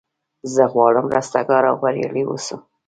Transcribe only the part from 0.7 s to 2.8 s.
غواړم رستګار او بریالی اوسم.